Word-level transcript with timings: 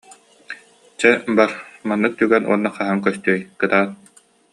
Чэ, 1.01 1.09
бар, 1.37 1.51
маннык 1.91 2.13
түгэн 2.21 2.43
уонна 2.49 2.69
хаһан 2.77 2.99
көстүөй, 3.05 3.39
кытаат 3.61 3.89